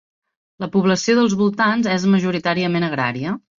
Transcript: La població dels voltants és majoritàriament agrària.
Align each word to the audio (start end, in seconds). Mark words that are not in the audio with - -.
La 0.63 0.69
població 0.75 1.15
dels 1.19 1.35
voltants 1.43 1.91
és 1.99 2.09
majoritàriament 2.17 2.91
agrària. 2.91 3.39